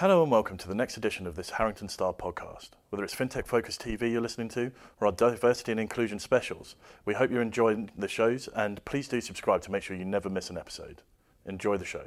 [0.00, 2.72] Hello and welcome to the next edition of this Harrington Star podcast.
[2.90, 6.76] Whether it's FinTech Focus TV you're listening to or our diversity and inclusion specials,
[7.06, 10.28] we hope you're enjoying the shows and please do subscribe to make sure you never
[10.28, 11.00] miss an episode.
[11.46, 12.04] Enjoy the show.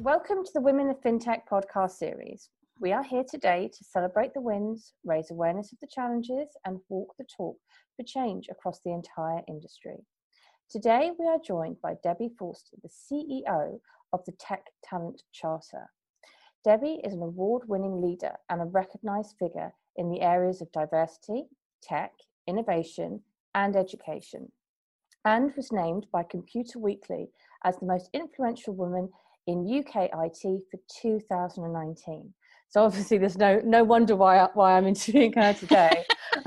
[0.00, 2.48] Welcome to the Women of FinTech podcast series.
[2.82, 7.14] We are here today to celebrate the wins, raise awareness of the challenges, and walk
[7.16, 7.56] the talk
[7.94, 9.98] for change across the entire industry.
[10.68, 13.78] Today, we are joined by Debbie Forster, the CEO
[14.12, 15.92] of the Tech Talent Charter.
[16.64, 21.44] Debbie is an award winning leader and a recognized figure in the areas of diversity,
[21.84, 22.10] tech,
[22.48, 23.20] innovation,
[23.54, 24.50] and education,
[25.24, 27.28] and was named by Computer Weekly
[27.62, 29.08] as the most influential woman
[29.46, 32.34] in UK IT for 2019.
[32.72, 36.06] So obviously, there's no no wonder why why I'm interviewing her today.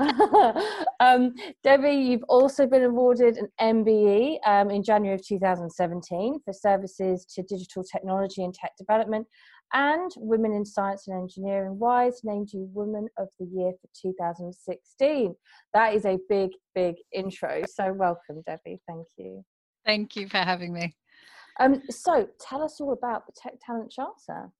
[1.00, 7.24] um, Debbie, you've also been awarded an MBE um, in January of 2017 for services
[7.26, 9.28] to digital technology and tech development,
[9.72, 15.32] and Women in Science and Engineering Wise named you Woman of the Year for 2016.
[15.74, 17.62] That is a big, big intro.
[17.72, 18.80] So welcome, Debbie.
[18.88, 19.44] Thank you.
[19.84, 20.96] Thank you for having me.
[21.60, 24.50] Um, so tell us all about the Tech Talent Charter.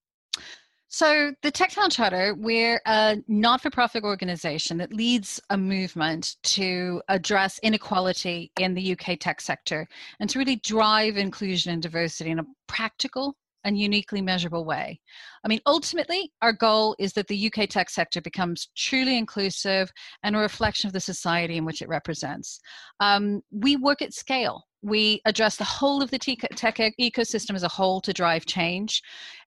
[0.97, 6.37] So, the Tech Talent Charter, we're a not for profit organization that leads a movement
[6.45, 9.87] to address inequality in the UK tech sector
[10.21, 14.99] and to really drive inclusion and diversity in a practical and uniquely measurable way.
[15.45, 20.35] I mean, ultimately, our goal is that the UK tech sector becomes truly inclusive and
[20.35, 22.59] a reflection of the society in which it represents.
[23.01, 24.63] Um, we work at scale.
[24.83, 29.03] We address the whole of the tech ecosystem as a whole to drive change,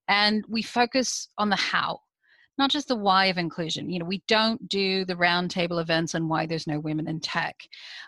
[0.10, 2.02] and we focus on the how
[2.60, 3.90] not just the why of inclusion.
[3.90, 7.56] You know, we don't do the roundtable events on why there's no women in tech.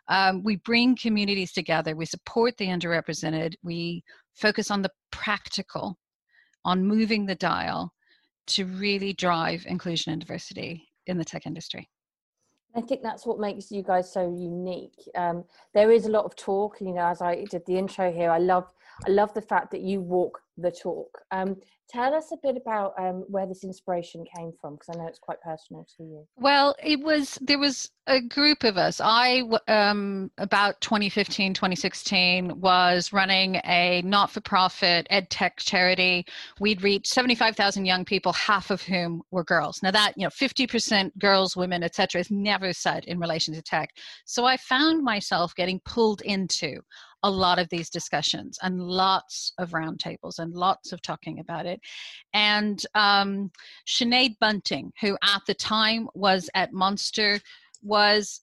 [0.10, 1.96] Um, we bring communities together.
[1.96, 3.54] We support the underrepresented.
[3.64, 5.98] We focus on the practical,
[6.66, 7.94] on moving the dial
[8.48, 11.90] to really drive inclusion and diversity in the tech industry.
[12.76, 15.10] I think that's what makes you guys so unique.
[15.16, 18.32] Um, there is a lot of talk, you know, as I did the intro here,
[18.32, 18.74] I love
[19.06, 21.10] I love the fact that you walk the talk.
[21.32, 21.56] Um,
[21.90, 25.20] tell us a bit about um, where this inspiration came from, because I know it's
[25.20, 26.28] quite personal to you.
[26.38, 29.02] Well, it was there was a group of us.
[29.04, 36.26] I um, about 2015, 2016 was running a not-for-profit ed tech charity.
[36.60, 39.82] We'd reached 75,000 young people, half of whom were girls.
[39.84, 43.90] Now that you know, 50% girls, women, etc., is never said in relation to tech.
[44.26, 46.82] So I found myself getting pulled into
[47.24, 51.80] a lot of these discussions and lots of roundtables and lots of talking about it.
[52.34, 53.52] And um,
[53.88, 57.40] Sinead Bunting, who at the time was at Monster,
[57.84, 58.42] was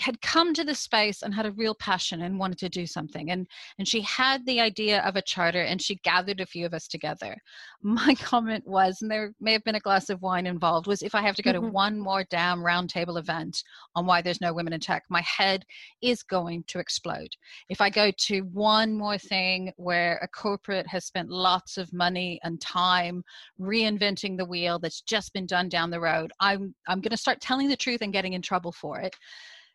[0.00, 3.30] had come to the space and had a real passion and wanted to do something
[3.30, 3.46] and
[3.78, 6.86] and she had the idea of a charter and she gathered a few of us
[6.88, 7.36] together.
[7.82, 11.14] My comment was and there may have been a glass of wine involved was if
[11.14, 11.72] i have to go to mm-hmm.
[11.72, 13.62] one more damn roundtable event
[13.94, 15.64] on why there's no women in tech my head
[16.02, 17.30] is going to explode.
[17.68, 22.40] If i go to one more thing where a corporate has spent lots of money
[22.42, 23.22] and time
[23.60, 27.40] reinventing the wheel that's just been done down the road i'm i'm going to start
[27.40, 29.14] telling the truth and getting in trouble for it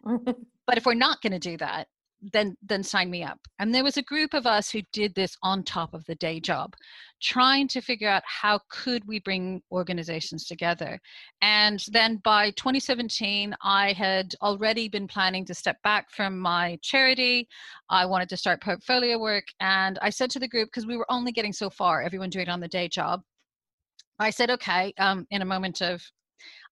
[0.68, 1.88] but if we're not going to do that
[2.32, 3.40] then then sign me up.
[3.60, 6.40] And there was a group of us who did this on top of the day
[6.40, 6.74] job
[7.22, 11.00] trying to figure out how could we bring organizations together.
[11.42, 17.48] And then by 2017 i had already been planning to step back from my charity.
[17.90, 21.12] I wanted to start portfolio work and i said to the group because we were
[21.12, 23.22] only getting so far everyone doing it on the day job
[24.20, 26.02] I said, okay, um, in a moment of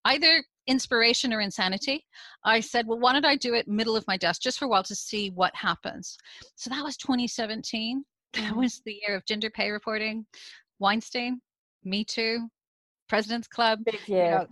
[0.05, 2.05] either inspiration or insanity,
[2.43, 4.67] I said, well, why don't I do it middle of my desk just for a
[4.67, 6.17] while to see what happens?
[6.55, 8.03] So that was 2017.
[8.33, 8.59] That mm-hmm.
[8.59, 10.25] was the year of gender pay reporting,
[10.79, 11.41] Weinstein,
[11.83, 12.47] Me Too,
[13.09, 13.79] President's Club.
[13.83, 14.25] Big year.
[14.25, 14.47] You know,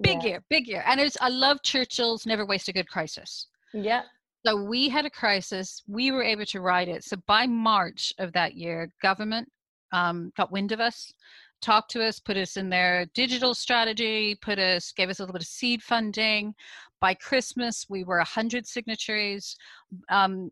[0.00, 0.28] big yeah.
[0.28, 0.82] year, big year.
[0.86, 3.48] And it's, I love Churchill's Never Waste a Good Crisis.
[3.74, 4.02] Yeah.
[4.46, 5.82] So we had a crisis.
[5.86, 7.04] We were able to ride it.
[7.04, 9.48] So by March of that year, government
[9.92, 11.12] um, got wind of us
[11.60, 15.32] talked to us, put us in their digital strategy, put us, gave us a little
[15.32, 16.54] bit of seed funding.
[17.00, 19.56] By Christmas, we were 100 signatories.
[20.08, 20.50] Um,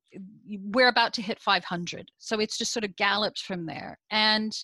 [0.49, 2.11] we're about to hit 500.
[2.19, 3.99] So it's just sort of galloped from there.
[4.11, 4.57] And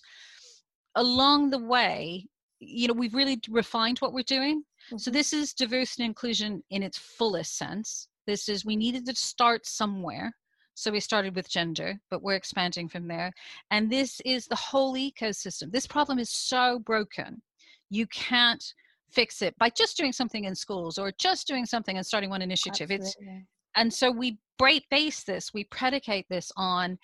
[0.95, 2.27] along the way,
[2.59, 4.63] you know, we've really refined what we're doing.
[4.87, 4.97] Mm-hmm.
[4.97, 8.07] So this is diversity and inclusion in its fullest sense.
[8.25, 10.33] This is we needed to start somewhere
[10.75, 13.31] so we started with gender, but we're expanding from there.
[13.71, 15.71] And this is the whole ecosystem.
[15.71, 17.41] This problem is so broken.
[17.89, 18.63] You can't
[19.11, 22.41] fix it by just doing something in schools or just doing something and starting one
[22.41, 22.89] initiative.
[22.91, 23.33] Absolutely.
[23.35, 26.97] It's and so we break base this, we predicate this on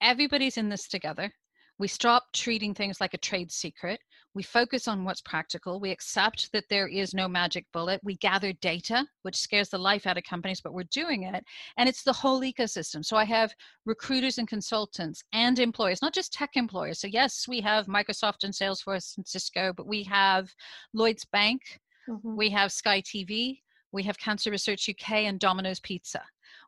[0.00, 1.32] everybody's in this together.
[1.78, 4.00] We stop treating things like a trade secret.
[4.34, 5.80] We focus on what's practical.
[5.80, 8.00] We accept that there is no magic bullet.
[8.02, 11.44] We gather data, which scares the life out of companies, but we're doing it.
[11.76, 13.04] And it's the whole ecosystem.
[13.04, 13.52] So I have
[13.86, 17.00] recruiters and consultants and employers, not just tech employers.
[17.00, 20.52] So, yes, we have Microsoft and Salesforce and Cisco, but we have
[20.92, 22.36] Lloyds Bank, mm-hmm.
[22.36, 23.60] we have Sky TV,
[23.92, 26.22] we have Cancer Research UK and Domino's Pizza.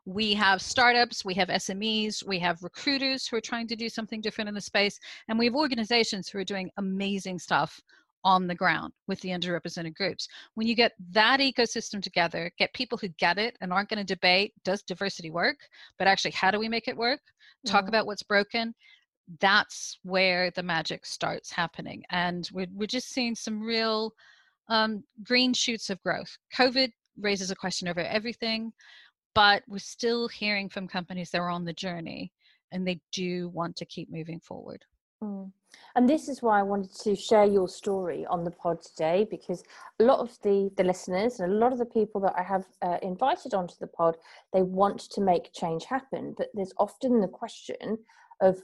[0.05, 4.19] We have startups, we have SMEs, we have recruiters who are trying to do something
[4.19, 7.79] different in the space, and we have organizations who are doing amazing stuff
[8.23, 10.27] on the ground with the underrepresented groups.
[10.55, 14.15] When you get that ecosystem together, get people who get it and aren't going to
[14.15, 15.57] debate does diversity work,
[15.97, 17.21] but actually, how do we make it work?
[17.65, 17.89] Talk yeah.
[17.89, 18.73] about what's broken.
[19.39, 22.03] That's where the magic starts happening.
[22.09, 24.13] And we're, we're just seeing some real
[24.67, 26.37] um, green shoots of growth.
[26.55, 28.71] COVID raises a question over everything
[29.33, 32.31] but we're still hearing from companies that are on the journey
[32.71, 34.83] and they do want to keep moving forward.
[35.23, 35.51] Mm.
[35.95, 39.63] And this is why I wanted to share your story on the pod today because
[39.99, 42.65] a lot of the, the listeners and a lot of the people that I have
[42.81, 44.17] uh, invited onto the pod,
[44.53, 46.33] they want to make change happen.
[46.37, 47.97] But there's often the question
[48.41, 48.57] of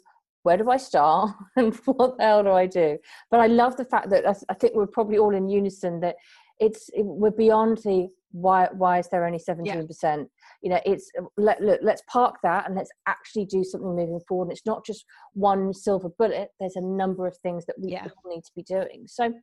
[0.43, 2.97] where do I start and what the hell do I do?
[3.29, 6.15] But I love the fact that I think we're probably all in unison that
[6.59, 10.23] it's it, we're beyond the why why is there only 17% yeah.
[10.61, 14.45] you know it's let, look let's park that and let's actually do something moving forward.
[14.45, 16.49] And it's not just one silver bullet.
[16.59, 18.05] There's a number of things that we yeah.
[18.25, 19.05] need to be doing.
[19.07, 19.33] So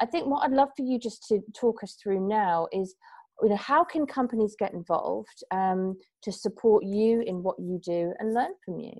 [0.00, 2.94] i think what i'd love for you just to talk us through now is
[3.42, 8.12] you know how can companies get involved um, to support you in what you do
[8.18, 8.92] and learn from you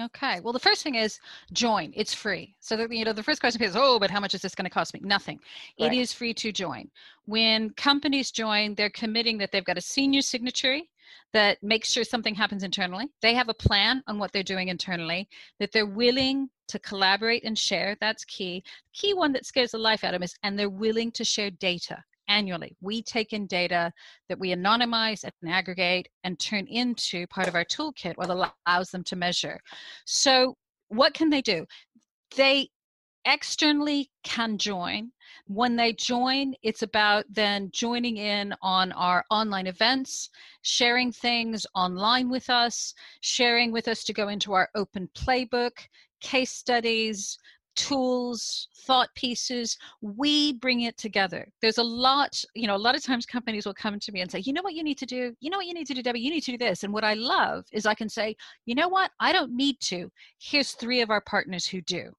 [0.00, 0.40] Okay.
[0.40, 1.18] Well, the first thing is
[1.52, 1.92] join.
[1.94, 2.54] It's free.
[2.60, 4.64] So that you know, the first question is, oh, but how much is this going
[4.64, 5.00] to cost me?
[5.02, 5.38] Nothing.
[5.78, 5.92] Right.
[5.92, 6.90] It is free to join.
[7.26, 10.88] When companies join, they're committing that they've got a senior signatory
[11.34, 13.10] that makes sure something happens internally.
[13.20, 15.28] They have a plan on what they're doing internally.
[15.58, 17.96] That they're willing to collaborate and share.
[18.00, 18.64] That's key.
[18.94, 21.50] Key one that scares the life out of them is, and they're willing to share
[21.50, 22.76] data annually.
[22.80, 23.92] We take in data
[24.28, 29.04] that we anonymize and aggregate and turn into part of our toolkit, what allows them
[29.04, 29.60] to measure.
[30.04, 30.56] So,
[30.88, 31.66] what can they do?
[32.36, 32.68] They
[33.24, 35.12] externally can join.
[35.46, 40.30] When they join, it's about then joining in on our online events,
[40.62, 45.72] sharing things online with us, sharing with us to go into our open playbook,
[46.20, 47.38] case studies,
[47.74, 51.48] tools thought pieces we bring it together.
[51.60, 54.30] There's a lot you know a lot of times companies will come to me and
[54.30, 55.34] say you know what you need to do?
[55.40, 56.20] You know what you need to do debbie?
[56.20, 56.84] You need to do this.
[56.84, 58.36] And what i love is i can say
[58.66, 59.10] you know what?
[59.20, 60.10] I don't need to.
[60.38, 62.12] Here's three of our partners who do.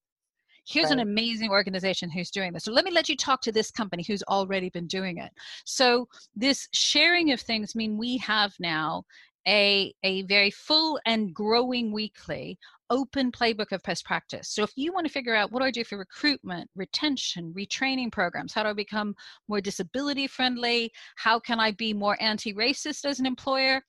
[0.65, 0.93] Here's right.
[0.93, 2.63] an amazing organization who's doing this.
[2.63, 5.31] So let me let you talk to this company who's already been doing it.
[5.65, 9.03] So this sharing of things mean we have now
[9.47, 12.57] a, a very full and growing weekly
[12.89, 14.49] open playbook of best practice.
[14.49, 18.11] So if you want to figure out what do I do for recruitment, retention, retraining
[18.11, 19.15] programs, how do I become
[19.47, 23.81] more disability friendly, how can I be more anti-racist as an employer,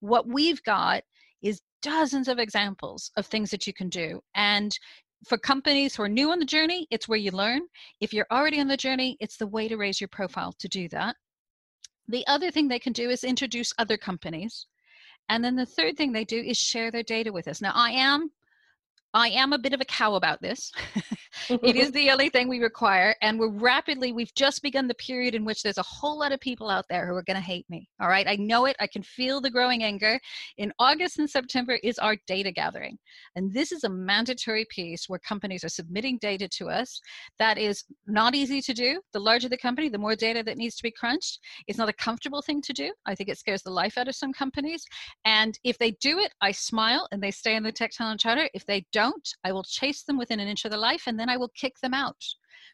[0.00, 1.02] what we've got
[1.42, 4.20] is dozens of examples of things that you can do.
[4.34, 4.76] And
[5.26, 7.62] for companies who are new on the journey, it's where you learn.
[8.00, 10.88] If you're already on the journey, it's the way to raise your profile to do
[10.90, 11.16] that.
[12.08, 14.66] The other thing they can do is introduce other companies.
[15.28, 17.60] And then the third thing they do is share their data with us.
[17.60, 18.30] Now, I am
[19.14, 20.72] I am a bit of a cow about this.
[21.48, 21.96] it is mm-hmm.
[21.96, 23.14] the only thing we require.
[23.22, 26.40] And we're rapidly, we've just begun the period in which there's a whole lot of
[26.40, 27.88] people out there who are going to hate me.
[28.00, 28.26] All right.
[28.28, 28.76] I know it.
[28.80, 30.18] I can feel the growing anger.
[30.58, 32.98] In August and September is our data gathering.
[33.36, 37.00] And this is a mandatory piece where companies are submitting data to us.
[37.38, 39.00] That is not easy to do.
[39.12, 41.40] The larger the company, the more data that needs to be crunched.
[41.68, 42.92] It's not a comfortable thing to do.
[43.06, 44.84] I think it scares the life out of some companies.
[45.24, 48.48] And if they do it, I smile and they stay in the tech talent charter.
[48.54, 51.18] If they don't, don't, I will chase them within an inch of their life and
[51.18, 52.22] then I will kick them out.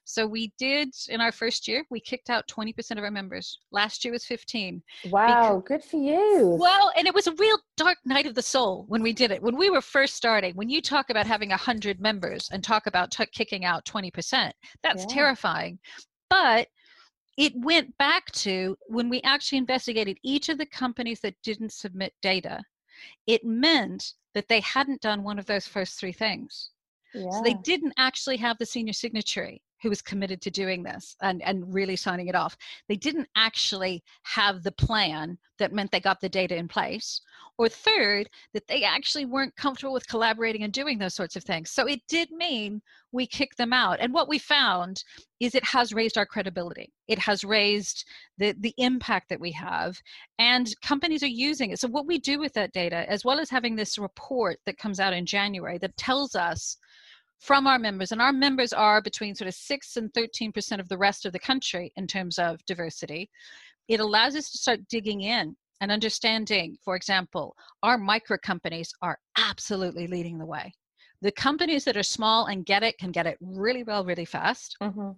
[0.05, 3.61] So we did in our first year, we kicked out 20% of our members.
[3.71, 4.83] Last year was 15.
[5.11, 6.57] Wow, because, good for you.
[6.59, 9.43] Well, and it was a real dark night of the soul when we did it.
[9.43, 13.11] When we were first starting, when you talk about having 100 members and talk about
[13.11, 14.53] t- kicking out 20%,
[14.83, 15.15] that's yeah.
[15.15, 15.79] terrifying.
[16.29, 16.69] But
[17.37, 22.13] it went back to when we actually investigated each of the companies that didn't submit
[22.21, 22.63] data.
[23.27, 26.71] It meant that they hadn't done one of those first three things.
[27.15, 27.31] Yeah.
[27.31, 29.63] So they didn't actually have the senior signatory.
[29.83, 32.57] who was committed to doing this and, and really signing it off.
[32.89, 37.21] They didn't actually have the plan that meant they got the data in place.
[37.57, 41.71] Or third, that they actually weren't comfortable with collaborating and doing those sorts of things.
[41.71, 42.81] So it did mean
[43.13, 44.01] we kicked them out.
[44.01, 45.03] And what we found
[45.41, 46.93] is it has raised our credibility.
[47.09, 48.07] It has raised
[48.39, 50.01] the, the impact that we have,
[50.39, 51.81] and companies are using it.
[51.81, 55.01] So, what we do with that data, as well as having this report that comes
[55.01, 56.77] out in January that tells us
[57.41, 60.99] from our members, and our members are between sort of 6 and 13% of the
[60.99, 63.31] rest of the country in terms of diversity,
[63.89, 69.19] it allows us to start digging in and understanding, for example, our micro companies are
[69.39, 70.73] absolutely leading the way.
[71.23, 74.77] The companies that are small and get it can get it really well, really fast.
[74.83, 75.11] Mm-hmm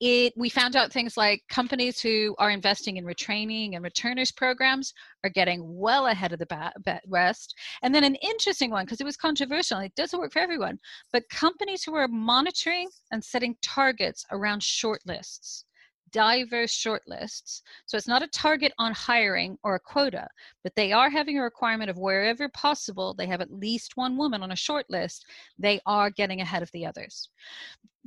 [0.00, 4.92] it we found out things like companies who are investing in retraining and returners programs
[5.24, 9.16] are getting well ahead of the rest and then an interesting one because it was
[9.16, 10.78] controversial it doesn't work for everyone
[11.12, 15.64] but companies who are monitoring and setting targets around short lists
[16.12, 17.62] diverse shortlists.
[17.86, 20.28] So it's not a target on hiring or a quota,
[20.62, 24.42] but they are having a requirement of wherever possible, they have at least one woman
[24.42, 25.26] on a short list,
[25.58, 27.28] they are getting ahead of the others.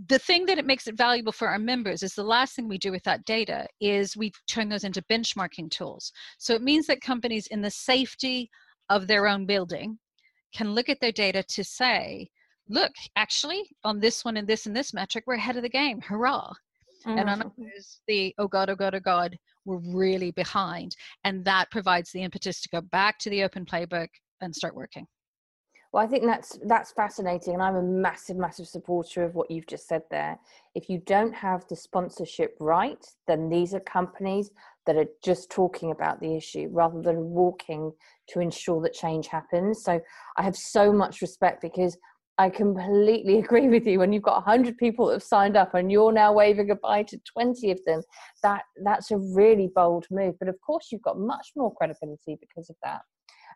[0.07, 2.77] The thing that it makes it valuable for our members is the last thing we
[2.77, 6.11] do with that data is we turn those into benchmarking tools.
[6.37, 8.49] So it means that companies in the safety
[8.89, 9.97] of their own building
[10.53, 12.29] can look at their data to say,
[12.69, 16.01] look, actually, on this one and this and this metric, we're ahead of the game.
[16.01, 16.53] Hurrah.
[17.05, 17.19] Mm-hmm.
[17.19, 20.95] And on others, the oh God, oh God, oh God, we're really behind.
[21.23, 24.07] And that provides the impetus to go back to the open playbook
[24.41, 25.07] and start working.
[25.95, 29.65] Well, I think that's that's fascinating, and I'm a massive, massive supporter of what you've
[29.65, 30.37] just said there.
[30.73, 34.51] If you don't have the sponsorship right, then these are companies
[34.87, 37.93] that are just talking about the issue rather than walking
[38.27, 39.85] to ensure that change happens.
[39.85, 40.01] So
[40.35, 41.97] I have so much respect because
[42.37, 43.99] I completely agree with you.
[43.99, 47.19] When you've got 100 people that have signed up and you're now waving goodbye to
[47.33, 48.01] 20 of them,
[48.43, 50.35] that that's a really bold move.
[50.39, 53.01] But of course, you've got much more credibility because of that.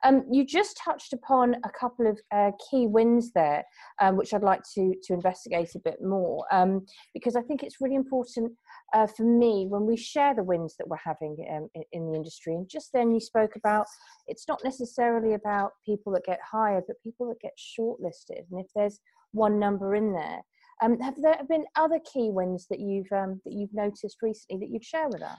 [0.03, 3.65] Um, you just touched upon a couple of uh, key wins there,
[4.01, 7.81] um, which I'd like to to investigate a bit more um, because I think it's
[7.81, 8.53] really important
[8.93, 12.53] uh, for me when we share the wins that we're having um, in, the industry.
[12.53, 13.85] And just then you spoke about
[14.27, 18.45] it's not necessarily about people that get hired, but people that get shortlisted.
[18.51, 18.99] And if there's
[19.31, 20.41] one number in there.
[20.81, 24.71] Um, have there been other key wins that you've um, that you've noticed recently that
[24.71, 25.37] you'd share with us?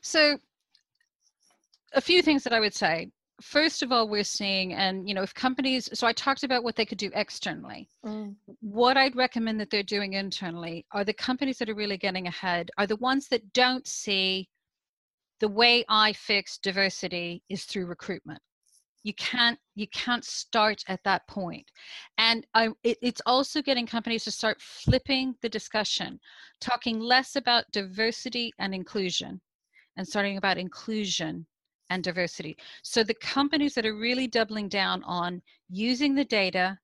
[0.00, 0.38] So,
[1.92, 3.10] a few things that I would say
[3.40, 6.74] first of all we're seeing and you know if companies so i talked about what
[6.74, 7.88] they could do externally.
[8.04, 8.34] Mm.
[8.60, 12.70] what i'd recommend that they're doing internally are the companies that are really getting ahead
[12.78, 14.48] are the ones that don't see
[15.40, 18.40] the way i fix diversity is through recruitment.
[19.02, 21.70] You can't you can't start at that point.
[22.18, 26.18] And I, it, it's also getting companies to start flipping the discussion
[26.60, 29.40] talking less about diversity and inclusion
[29.96, 31.46] and starting about inclusion
[31.90, 32.56] and diversity.
[32.82, 36.78] So the companies that are really doubling down on using the data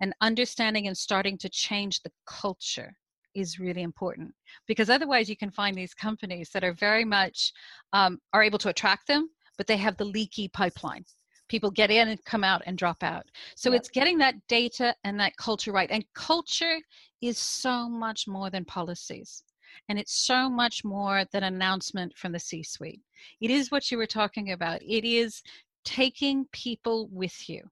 [0.00, 2.92] and understanding and starting to change the culture
[3.34, 4.32] is really important.
[4.66, 7.52] Because otherwise you can find these companies that are very much
[7.92, 9.28] um, are able to attract them
[9.58, 11.04] but they have the leaky pipeline.
[11.48, 13.24] People get in and come out and drop out.
[13.56, 13.80] So yep.
[13.80, 15.90] it's getting that data and that culture right.
[15.90, 16.78] And culture
[17.20, 19.42] is so much more than policies
[19.88, 23.00] and it's so much more than an announcement from the C suite.
[23.40, 24.82] It is what you were talking about.
[24.82, 25.42] It is
[25.84, 27.62] taking people with you.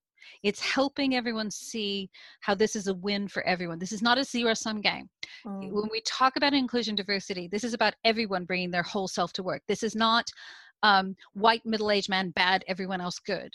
[0.43, 2.11] It's helping everyone see
[2.41, 3.79] how this is a win for everyone.
[3.79, 5.09] This is not a zero sum game.
[5.45, 5.71] Mm.
[5.71, 9.43] When we talk about inclusion diversity, this is about everyone bringing their whole self to
[9.43, 9.63] work.
[9.69, 10.29] This is not
[10.83, 13.55] um, white middle aged man bad, everyone else good.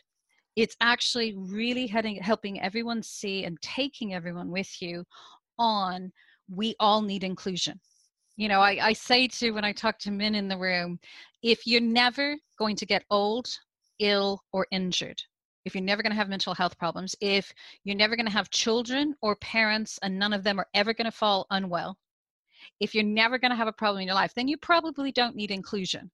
[0.55, 5.05] It's actually really heading, helping everyone see and taking everyone with you
[5.57, 6.11] on
[6.53, 7.79] we all need inclusion
[8.41, 10.99] you know I, I say to when i talk to men in the room
[11.43, 13.47] if you're never going to get old
[13.99, 15.21] ill or injured
[15.63, 18.49] if you're never going to have mental health problems if you're never going to have
[18.49, 21.95] children or parents and none of them are ever going to fall unwell
[22.79, 25.35] if you're never going to have a problem in your life then you probably don't
[25.35, 26.09] need inclusion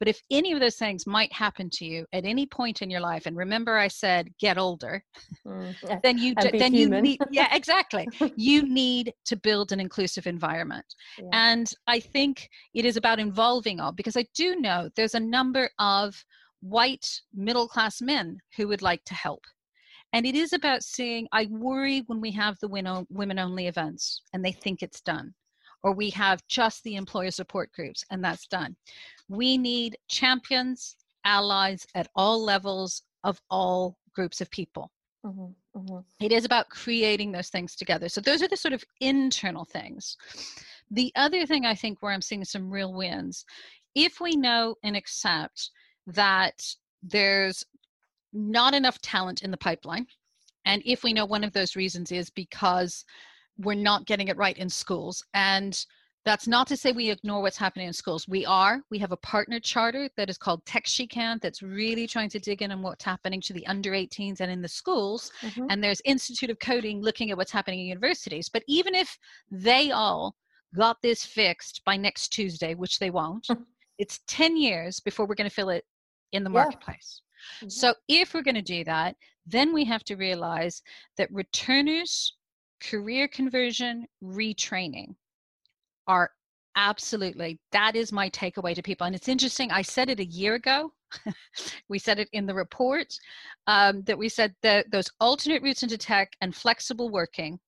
[0.00, 3.00] but if any of those things might happen to you at any point in your
[3.00, 5.04] life, and remember I said get older,
[5.46, 7.04] mm, then you then human.
[7.04, 10.86] you need yeah exactly you need to build an inclusive environment.
[11.18, 11.28] Yeah.
[11.32, 15.70] And I think it is about involving all because I do know there's a number
[15.78, 16.24] of
[16.60, 19.44] white middle class men who would like to help.
[20.12, 24.44] And it is about seeing, I worry when we have the women only events and
[24.44, 25.34] they think it's done
[25.82, 28.76] or we have just the employer support groups and that's done.
[29.28, 34.90] We need champions, allies at all levels of all groups of people.
[35.24, 36.24] Mm-hmm, mm-hmm.
[36.24, 38.08] It is about creating those things together.
[38.08, 40.16] So those are the sort of internal things.
[40.90, 43.44] The other thing I think where I'm seeing some real wins,
[43.94, 45.70] if we know and accept
[46.06, 46.62] that
[47.02, 47.64] there's
[48.32, 50.06] not enough talent in the pipeline,
[50.64, 53.04] and if we know one of those reasons is because
[53.60, 55.84] we're not getting it right in schools, and
[56.26, 58.28] that's not to say we ignore what's happening in schools.
[58.28, 58.82] We are.
[58.90, 62.38] We have a partner charter that is called Tech She Can that's really trying to
[62.38, 65.32] dig in on what's happening to the under 18s and in the schools.
[65.40, 65.66] Mm-hmm.
[65.70, 68.50] And there's Institute of Coding looking at what's happening in universities.
[68.50, 69.16] But even if
[69.50, 70.36] they all
[70.76, 73.48] got this fixed by next Tuesday, which they won't,
[73.98, 75.84] it's 10 years before we're going to feel it
[76.32, 77.22] in the marketplace.
[77.56, 77.68] Mm-hmm.
[77.70, 80.82] So if we're going to do that, then we have to realize
[81.16, 82.36] that returners,
[82.80, 85.14] career conversion, retraining
[86.06, 86.30] are
[86.76, 90.54] absolutely that is my takeaway to people and it's interesting i said it a year
[90.54, 90.92] ago
[91.88, 93.12] we said it in the report
[93.66, 97.58] um, that we said that those alternate routes into tech and flexible working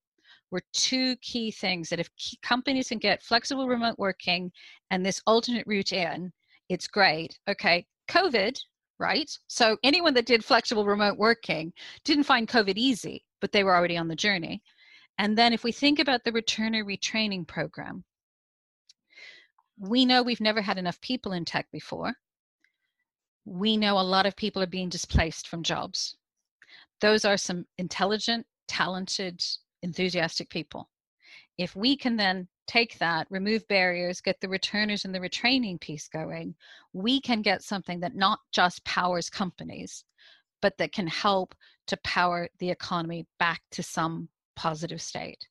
[0.51, 2.09] were two key things that if
[2.41, 4.49] companies can get flexible remote working
[4.89, 6.31] and this alternate route in
[6.69, 7.85] it's great okay?
[8.09, 8.57] Covid
[8.99, 9.37] right?
[9.47, 11.73] So anyone that did flexible remote working
[12.05, 14.61] didn't find covid easy but they were already on the journey
[15.17, 18.03] and then if we think about the returner retraining program
[19.77, 22.13] we know we've never had enough people in tech before.
[23.45, 26.15] We know a lot of people are being displaced from jobs.
[27.01, 29.43] Those are some intelligent, talented,
[29.81, 30.89] enthusiastic people.
[31.57, 36.07] If we can then take that, remove barriers, get the returners and the retraining piece
[36.07, 36.55] going,
[36.93, 40.05] we can get something that not just powers companies,
[40.61, 41.53] but that can help
[41.87, 45.47] to power the economy back to some positive state.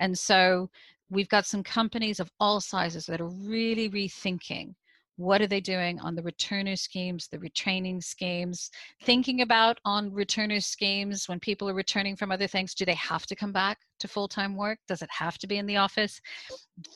[0.00, 0.70] And so
[1.10, 4.74] we've got some companies of all sizes that are really rethinking
[5.16, 8.70] what are they doing on the returner schemes the retraining schemes
[9.02, 13.26] thinking about on returner schemes when people are returning from other things do they have
[13.26, 14.78] to come back to full-time work?
[14.86, 16.20] Does it have to be in the office?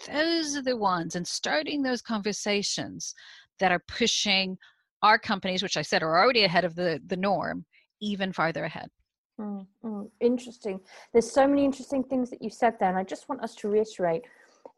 [0.06, 3.12] Those are the ones and starting those conversations
[3.59, 4.56] that are pushing
[5.02, 7.64] our companies which i said are already ahead of the the norm
[8.00, 8.88] even farther ahead
[9.40, 10.80] Mm, mm, interesting.
[11.12, 13.68] There's so many interesting things that you said there, and I just want us to
[13.68, 14.22] reiterate.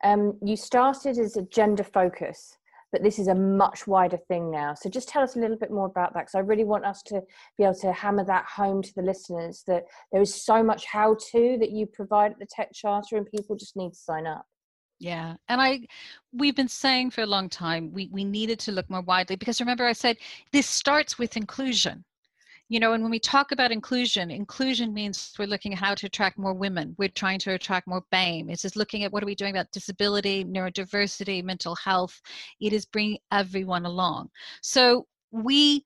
[0.02, 2.56] Um, you started as a gender focus,
[2.92, 4.74] but this is a much wider thing now.
[4.74, 7.02] So just tell us a little bit more about that, because I really want us
[7.04, 7.20] to
[7.58, 11.56] be able to hammer that home to the listeners that there is so much how-to
[11.58, 14.46] that you provide at the Tech Charter, and people just need to sign up.
[15.00, 15.34] Yeah.
[15.48, 15.80] And I
[16.32, 19.60] we've been saying for a long time we we needed to look more widely because
[19.60, 20.16] remember I said
[20.52, 22.04] this starts with inclusion
[22.68, 26.06] you know and when we talk about inclusion inclusion means we're looking at how to
[26.06, 26.94] attract more women.
[26.98, 28.50] We're trying to attract more BAME.
[28.50, 32.20] It's just looking at what are we doing about disability neurodiversity mental health.
[32.60, 34.30] It is bringing everyone along.
[34.62, 35.84] So we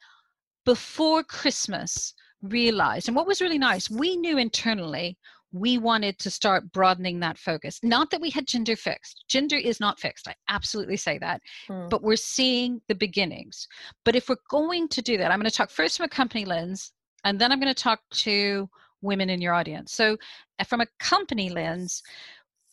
[0.65, 2.13] before christmas
[2.43, 5.17] realized and what was really nice we knew internally
[5.53, 7.81] we wanted to start broadening that focus.
[7.83, 9.25] Not that we had gender fixed.
[9.29, 10.29] Gender is not fixed.
[10.29, 11.41] I absolutely say that.
[11.67, 11.89] Hmm.
[11.89, 13.67] But we're seeing the beginnings.
[14.05, 16.45] But if we're going to do that, I'm going to talk first from a company
[16.45, 16.93] lens,
[17.25, 18.69] and then I'm going to talk to
[19.01, 19.93] women in your audience.
[19.93, 20.17] So,
[20.59, 22.03] uh, from a company lens,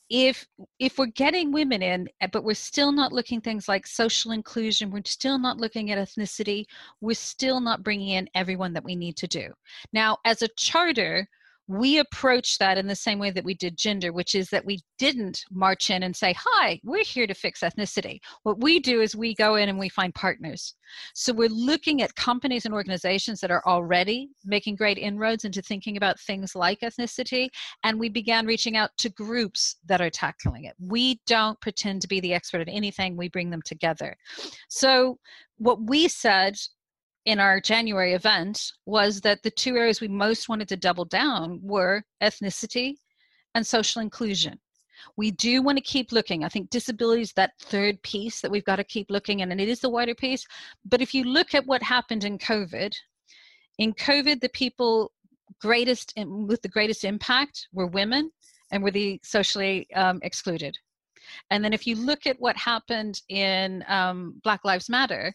[0.09, 0.45] if
[0.79, 4.91] if we're getting women in eh, but we're still not looking things like social inclusion
[4.91, 6.65] we're still not looking at ethnicity
[7.01, 9.51] we're still not bringing in everyone that we need to do
[9.93, 11.27] now as a charter
[11.67, 14.79] we approach that in the same way that we did gender, which is that we
[14.97, 18.19] didn't march in and say, Hi, we're here to fix ethnicity.
[18.43, 20.75] What we do is we go in and we find partners.
[21.13, 25.97] So we're looking at companies and organizations that are already making great inroads into thinking
[25.97, 27.49] about things like ethnicity,
[27.83, 30.75] and we began reaching out to groups that are tackling it.
[30.79, 34.15] We don't pretend to be the expert at anything, we bring them together.
[34.69, 35.17] So
[35.57, 36.57] what we said
[37.25, 41.59] in our January event was that the two areas we most wanted to double down
[41.61, 42.95] were ethnicity
[43.55, 44.59] and social inclusion.
[45.17, 46.43] We do want to keep looking.
[46.43, 49.59] I think disability is that third piece that we've got to keep looking at, and
[49.59, 50.45] it is the wider piece.
[50.85, 52.93] But if you look at what happened in COVID,
[53.77, 55.11] in COVID, the people
[55.61, 58.31] greatest with the greatest impact were women
[58.71, 60.75] and were the socially um, excluded.
[61.49, 65.33] And then if you look at what happened in um, Black Lives Matter,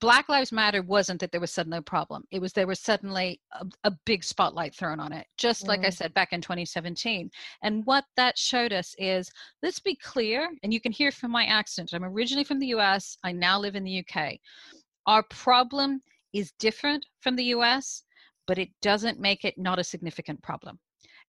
[0.00, 2.24] Black Lives Matter wasn't that there was suddenly a problem.
[2.30, 5.68] It was there was suddenly a, a big spotlight thrown on it, just mm.
[5.68, 5.94] like I mm.
[5.94, 7.30] said back in 2017.
[7.62, 9.30] And what that showed us is
[9.62, 11.90] let's be clear, and you can hear from my accent.
[11.92, 14.38] I'm originally from the US, I now live in the UK.
[15.06, 18.04] Our problem is different from the US,
[18.46, 20.78] but it doesn't make it not a significant problem.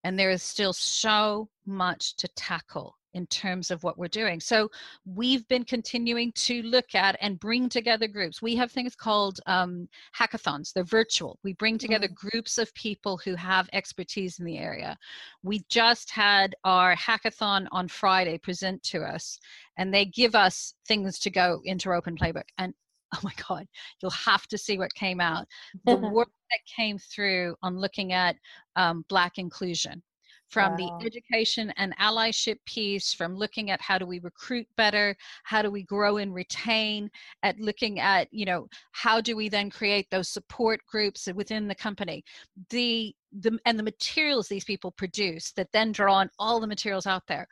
[0.03, 4.39] And there is still so much to tackle in terms of what we're doing.
[4.39, 4.69] So
[5.05, 8.41] we've been continuing to look at and bring together groups.
[8.41, 11.39] We have things called um, hackathons, they're virtual.
[11.43, 12.15] We bring together mm.
[12.15, 14.97] groups of people who have expertise in the area.
[15.43, 19.39] We just had our hackathon on Friday present to us,
[19.77, 22.43] and they give us things to go into open playbook.
[22.57, 22.73] And
[23.15, 23.65] oh my God,
[24.01, 25.47] you'll have to see what came out.
[25.85, 28.35] The work that came through on looking at
[28.75, 30.03] um, Black inclusion
[30.49, 30.77] from wow.
[30.99, 35.71] the education and allyship piece, from looking at how do we recruit better, how do
[35.71, 37.09] we grow and retain,
[37.43, 41.75] at looking at, you know, how do we then create those support groups within the
[41.75, 42.23] company.
[42.69, 47.05] The the, and the materials these people produce that then draw on all the materials
[47.05, 47.47] out there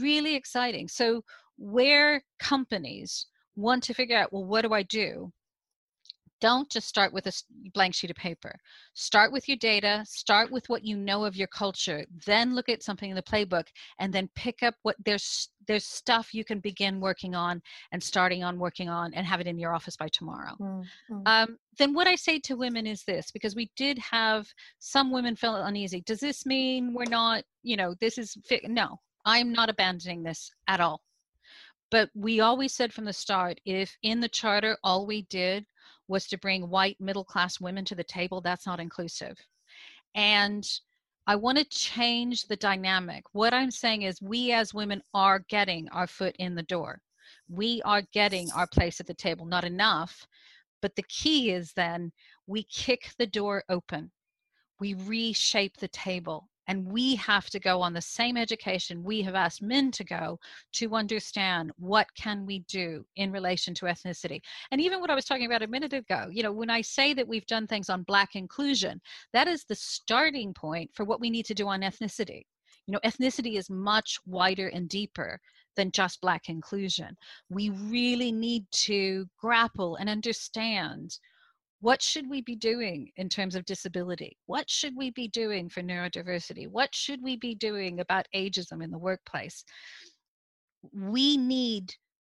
[0.00, 1.22] really exciting so
[1.58, 5.30] where companies want to figure out well what do i do
[6.40, 7.32] don't just start with a
[7.74, 8.54] blank sheet of paper.
[8.94, 12.82] Start with your data, start with what you know of your culture, then look at
[12.82, 13.66] something in the playbook
[13.98, 17.60] and then pick up what there's there's stuff you can begin working on
[17.92, 20.54] and starting on working on and have it in your office by tomorrow.
[20.58, 21.20] Mm-hmm.
[21.26, 24.48] Um, then what I say to women is this because we did have
[24.78, 26.00] some women feel uneasy.
[26.00, 30.80] Does this mean we're not, you know, this is no, I'm not abandoning this at
[30.80, 31.02] all.
[31.90, 35.66] But we always said from the start if in the charter all we did
[36.08, 39.36] was to bring white middle class women to the table, that's not inclusive.
[40.14, 40.66] And
[41.26, 43.22] I want to change the dynamic.
[43.32, 47.00] What I'm saying is, we as women are getting our foot in the door.
[47.50, 50.26] We are getting our place at the table, not enough.
[50.80, 52.12] But the key is then
[52.46, 54.10] we kick the door open,
[54.80, 59.34] we reshape the table, and we have to go on the same education we have
[59.34, 60.38] asked men to go
[60.72, 64.40] to understand what can we do in relation to ethnicity.
[64.70, 67.14] And even what i was talking about a minute ago you know when i say
[67.14, 69.00] that we've done things on black inclusion
[69.32, 72.44] that is the starting point for what we need to do on ethnicity.
[72.86, 75.40] You know ethnicity is much wider and deeper
[75.76, 77.16] than just black inclusion.
[77.50, 81.18] We really need to grapple and understand
[81.80, 84.36] what should we be doing in terms of disability?
[84.46, 86.66] What should we be doing for neurodiversity?
[86.66, 89.64] What should we be doing about ageism in the workplace?
[90.92, 91.94] We need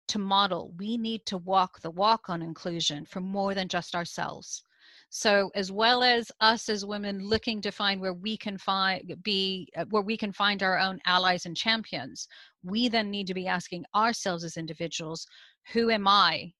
[0.08, 4.62] to model, we need to walk the walk on inclusion for more than just ourselves.
[5.08, 9.68] So as well as us as women looking to find where we can find be
[9.76, 12.28] uh, where we can find our own allies and champions,
[12.62, 15.26] we then need to be asking ourselves as individuals,
[15.72, 16.52] who am I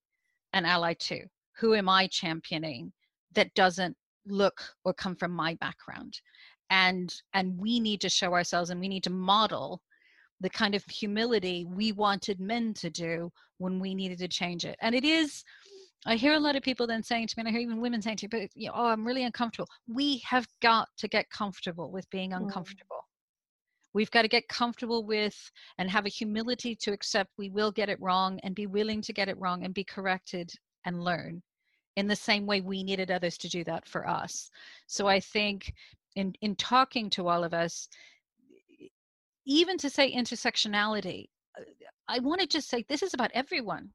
[0.53, 1.27] an ally to?
[1.59, 2.93] Who am I championing
[3.35, 6.21] that doesn't look or come from my background?
[6.71, 9.83] And and we need to show ourselves and we need to model
[10.41, 14.77] the kind of humility we wanted men to do when we needed to change it.
[14.81, 15.45] And it is
[16.07, 18.01] I hear a lot of people then saying to me, and I hear even women
[18.01, 19.69] saying to me, but you know, oh, I'm really uncomfortable.
[19.87, 22.39] We have got to get comfortable with being mm.
[22.39, 22.97] uncomfortable.
[22.97, 23.11] Mm.
[23.93, 25.37] We've got to get comfortable with
[25.79, 29.13] and have a humility to accept we will get it wrong and be willing to
[29.13, 30.51] get it wrong and be corrected
[30.85, 31.43] and learn
[31.97, 34.51] in the same way we needed others to do that for us.
[34.87, 35.75] So I think
[36.17, 37.89] in in talking to all of us,
[39.45, 41.63] even to say intersectionality, uh,
[42.09, 43.91] I want to just say this is about everyone.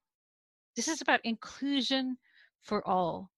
[0.76, 2.18] This is about inclusion
[2.62, 3.32] for all.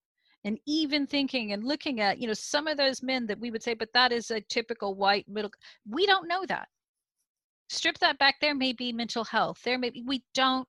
[0.44, 3.62] And even thinking and looking at, you know, some of those men that we would
[3.64, 5.52] say, but that is a typical white middle,
[5.90, 6.68] we don't know that.
[7.70, 9.62] Strip that back, there may be mental health.
[9.64, 10.68] There may be, we don't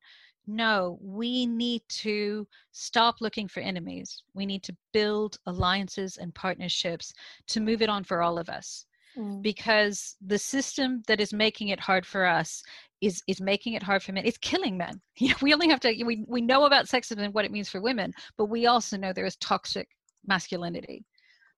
[0.49, 4.23] no, we need to stop looking for enemies.
[4.33, 7.13] We need to build alliances and partnerships
[7.49, 8.87] to move it on for all of us.
[9.17, 9.43] Mm.
[9.43, 12.63] Because the system that is making it hard for us
[13.03, 14.25] is is making it hard for men.
[14.25, 15.01] It's killing men.
[15.19, 17.69] You know, we only have to we we know about sexism and what it means
[17.69, 19.89] for women, but we also know there is toxic
[20.27, 21.05] masculinity.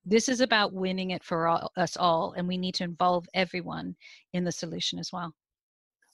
[0.04, 3.94] This is about winning it for all, us all, and we need to involve everyone
[4.32, 5.34] in the solution as well.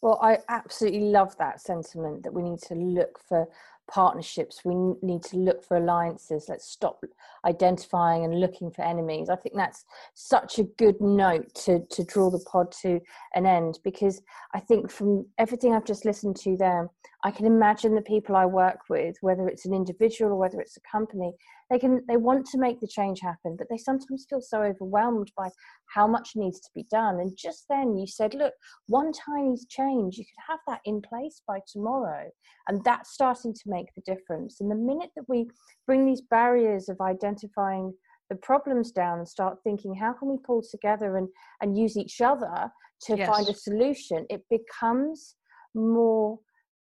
[0.02, 3.48] Well, I absolutely love that sentiment that we need to look for
[3.88, 4.64] partnerships.
[4.64, 6.46] We need to look for alliances.
[6.48, 7.02] Let's stop
[7.44, 9.28] identifying and looking for enemies.
[9.30, 13.00] I think that's such a good note to, to draw the pod to
[13.34, 14.22] an end because
[14.54, 16.90] I think from everything I've just listened to there,
[17.26, 20.76] I can imagine the people I work with, whether it's an individual or whether it's
[20.76, 21.32] a company,
[21.68, 25.32] they can they want to make the change happen but they sometimes feel so overwhelmed
[25.36, 25.48] by
[25.92, 27.18] how much needs to be done.
[27.18, 28.54] And just then you said look
[28.86, 32.30] one tiny change you could have that in place by tomorrow.
[32.68, 34.60] And that's starting to make the difference.
[34.60, 35.48] And the minute that we
[35.84, 37.92] bring these barriers of identifying
[38.30, 41.28] the problems down and start thinking how can we pull together and
[41.60, 42.70] and use each other
[43.06, 43.28] to yes.
[43.28, 44.26] find a solution?
[44.30, 45.34] it becomes
[45.74, 46.38] more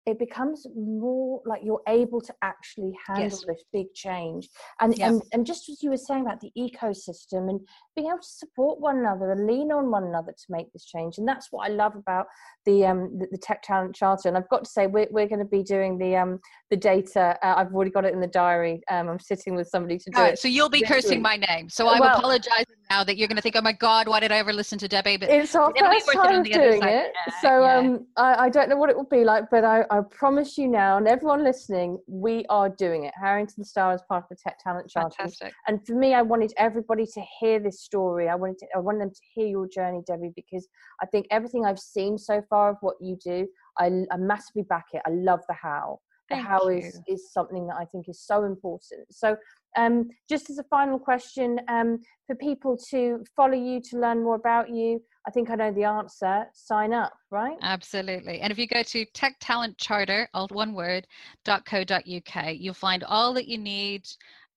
[0.07, 3.45] it becomes more like you're able to actually handle Yes.
[3.47, 4.49] this big change
[4.81, 7.61] and, and and just as you were saying about the ecosystem and
[7.97, 11.17] being able to support one another and lean on one another to make this change
[11.19, 12.27] and that's what i love about
[12.67, 15.39] the um the, the tech talent charter and i've got to say we're, we're going
[15.39, 16.39] to be doing the um
[16.71, 19.97] the data uh, i've already got it in the diary um i'm sitting with somebody
[19.99, 21.23] to do All it right, so you'll be cursing week.
[21.23, 21.69] my name.
[21.71, 24.31] So I'm Well- apologizing now that you're going to think, oh my God, why did
[24.31, 25.17] I ever listen to Debbie?
[25.17, 27.79] But it's our first time on of the other doing it Yeah, so yeah.
[27.79, 30.67] um I, I don't know what it will be like but I, I promise you
[30.67, 33.15] now and everyone listening we are doing it.
[33.17, 35.53] Harrington star is part of the tech talent charter fantastic.
[35.69, 38.29] and for me i wanted everybody to hear this story.
[38.29, 40.67] I wanted to, i wanted them to hear your journey debbie because
[41.01, 43.47] i think everything i've seen so far of what you do
[43.79, 45.03] i, I massively back it.
[45.07, 46.01] I love the how.
[46.29, 46.79] The Thank how you.
[46.79, 49.07] is is something that i think is so important.
[49.13, 49.37] So
[49.77, 54.35] um, just as a final question um, for people to follow you to learn more
[54.37, 58.41] about you i think i know the answer sign up right Absolutely.
[58.41, 61.07] And if you go to Tech Talent Charter, all one word,
[61.47, 64.07] .co.uk, you'll find all that you need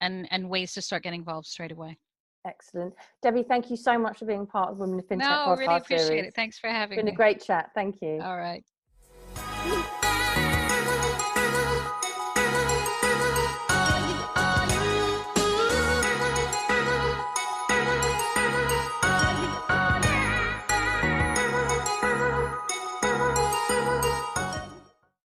[0.01, 1.97] and, and ways to start getting involved straight away.
[2.45, 5.57] excellent debbie thank you so much for being part of women in fintech no, podcast
[5.57, 6.33] really appreciate series it.
[6.35, 8.63] Thanks for it's having been a great chat thank you All right.